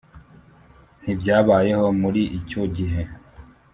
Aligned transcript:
n’ibyabayeho 1.03 1.87
muri 2.01 2.21
icyo 2.37 2.61
gihe. 2.75 3.01